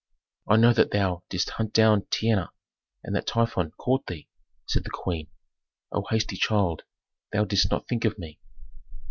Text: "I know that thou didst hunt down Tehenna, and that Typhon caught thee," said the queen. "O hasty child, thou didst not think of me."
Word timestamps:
"I 0.47 0.57
know 0.57 0.73
that 0.73 0.89
thou 0.89 1.21
didst 1.29 1.51
hunt 1.61 1.73
down 1.73 2.07
Tehenna, 2.09 2.49
and 3.03 3.15
that 3.15 3.27
Typhon 3.27 3.69
caught 3.77 4.07
thee," 4.07 4.27
said 4.65 4.83
the 4.83 4.89
queen. 4.89 5.27
"O 5.91 6.03
hasty 6.09 6.37
child, 6.37 6.81
thou 7.31 7.45
didst 7.45 7.69
not 7.69 7.87
think 7.87 8.03
of 8.05 8.17
me." 8.17 8.39